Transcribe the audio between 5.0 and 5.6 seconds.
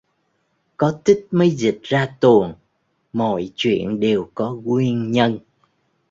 nhân